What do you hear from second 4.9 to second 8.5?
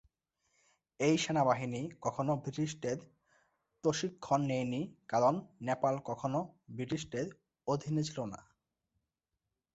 কারণ নেপাল কখনো ব্রিটিশদের অধীনে ছিলোনা।